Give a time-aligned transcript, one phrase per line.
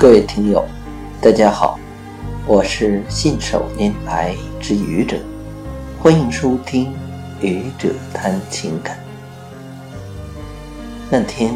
[0.00, 0.64] 各位听友，
[1.20, 1.78] 大家好，
[2.46, 5.18] 我是信手拈来之愚者，
[5.98, 6.86] 欢迎收听
[7.46, 8.96] 《愚者谈情感》。
[11.10, 11.54] 那天，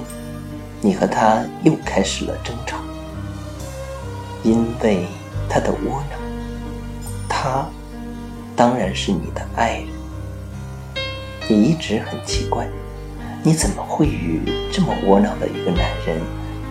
[0.83, 2.77] 你和他又开始了争吵，
[4.43, 5.07] 因为
[5.49, 6.21] 他的窝囊。
[7.27, 7.67] 他
[8.55, 9.87] 当然是你的爱人，
[11.49, 12.69] 你一直很奇怪，
[13.43, 16.21] 你怎么会与这么窝囊的一个男人？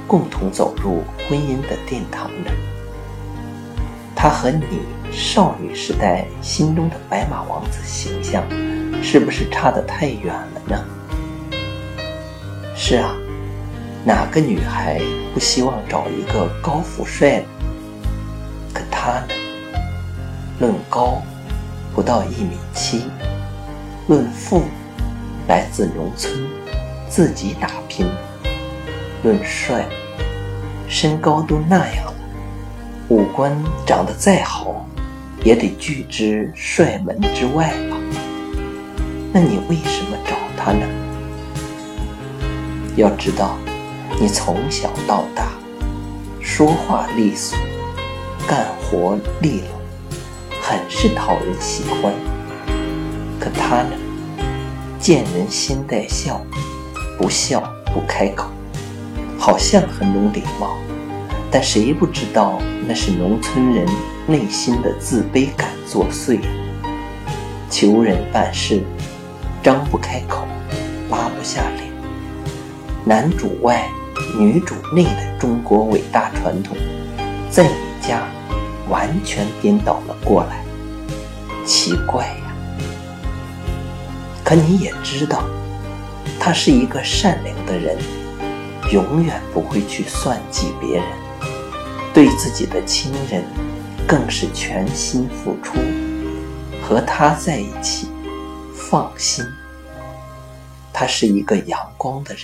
[0.08, 2.52] 共同走入婚姻的殿堂呢？
[4.16, 4.64] 他和你
[5.12, 8.44] 少女时代心中的白马王子形象，
[9.02, 10.86] 是不是差得太远了呢？
[12.76, 13.14] 是啊，
[14.06, 15.02] 哪个女孩
[15.34, 17.46] 不希望找一个高富帅呢？
[18.74, 19.34] 可他呢？
[20.60, 21.22] 论高，
[21.94, 23.02] 不到一米七；
[24.08, 24.64] 论富，
[25.48, 26.34] 来自农村，
[27.10, 28.06] 自己打拼。
[29.24, 29.88] 论帅，
[30.90, 32.14] 身高都那样了，
[33.08, 34.86] 五官长得再好，
[35.46, 37.98] 也得拒之帅门之外吧？
[39.32, 40.86] 那你为什么找他呢？
[42.98, 43.58] 要知道，
[44.20, 45.54] 你从小到大，
[46.42, 47.58] 说话利索，
[48.46, 52.14] 干活利落，很是讨人喜欢。
[53.40, 53.92] 可他呢，
[55.00, 56.46] 见人先带笑，
[57.18, 58.53] 不笑不开口。
[59.46, 60.78] 好像很懂礼貌，
[61.52, 63.86] 但谁不知道那是农村人
[64.26, 66.40] 内心的自卑感作祟？
[67.70, 68.82] 求人办事，
[69.62, 70.48] 张不开口，
[71.10, 71.92] 拉不下脸。
[73.04, 73.86] 男主外，
[74.40, 76.78] 女主内的中国伟大传统，
[77.50, 78.26] 在你家
[78.88, 80.64] 完全颠倒了过来。
[81.66, 82.56] 奇怪呀！
[84.42, 85.44] 可你也知道，
[86.40, 87.98] 他是一个善良的人。
[88.92, 91.06] 永远不会去算计别人，
[92.14, 93.44] 对自己的亲人
[94.08, 95.80] 更是全心付出。
[96.82, 98.08] 和他在一起，
[98.76, 99.46] 放心。
[100.92, 102.44] 他是一个阳光的人，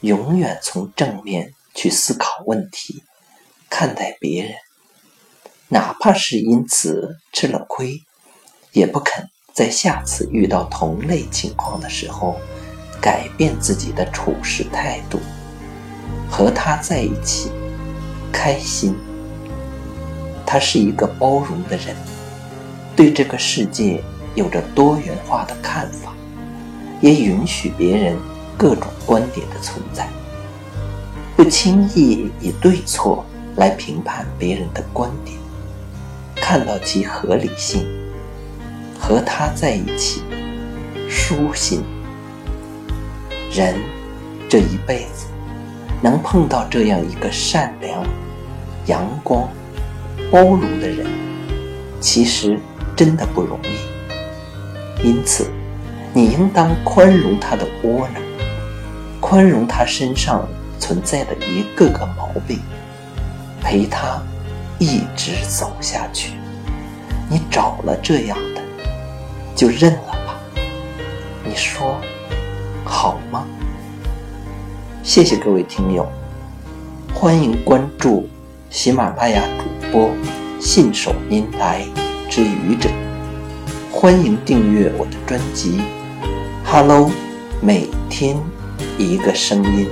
[0.00, 3.02] 永远从正面去思考问题，
[3.68, 4.54] 看待别人，
[5.68, 8.00] 哪怕是因此吃了亏，
[8.72, 12.38] 也不肯在下次遇到同类情况的时候。
[13.04, 15.20] 改变自己的处事态度，
[16.30, 17.52] 和他在一起
[18.32, 18.96] 开心。
[20.46, 21.94] 他是一个包容的人，
[22.96, 24.02] 对这个世界
[24.34, 26.14] 有着多元化的看法，
[27.02, 28.16] 也允许别人
[28.56, 30.08] 各种观点的存在，
[31.36, 33.22] 不轻易以对错
[33.56, 35.36] 来评判别人的观点，
[36.36, 37.86] 看到其合理性。
[38.98, 40.22] 和他在一起
[41.10, 41.84] 舒心。
[43.54, 43.76] 人
[44.48, 45.26] 这一辈子
[46.02, 48.04] 能碰到这样一个善良、
[48.86, 49.48] 阳光、
[50.28, 51.06] 包容的人，
[52.00, 52.58] 其实
[52.96, 55.06] 真的不容易。
[55.06, 55.48] 因此，
[56.12, 58.20] 你应当宽容他的窝囊，
[59.20, 60.44] 宽容他身上
[60.80, 62.58] 存在的一个个毛病，
[63.62, 64.20] 陪他
[64.80, 66.32] 一直走下去。
[67.30, 68.60] 你找了这样的，
[69.54, 70.40] 就认了吧。
[71.44, 72.00] 你说？
[72.84, 73.46] 好吗？
[75.02, 76.06] 谢谢各位听友，
[77.12, 78.28] 欢迎关注
[78.70, 80.10] 喜马拉雅主播
[80.60, 81.84] 信手拈来
[82.28, 82.88] 之愚者，
[83.90, 85.78] 欢迎订阅我的专辑
[86.64, 87.08] 《Hello》，
[87.60, 88.36] 每天
[88.98, 89.86] 一个声音，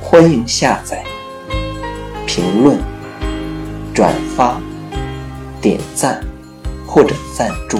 [0.00, 1.04] 欢迎下载、
[2.26, 2.78] 评论、
[3.94, 4.60] 转发、
[5.60, 6.20] 点赞
[6.86, 7.78] 或者赞助。